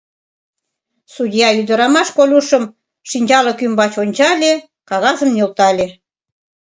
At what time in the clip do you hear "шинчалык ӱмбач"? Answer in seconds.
3.09-3.93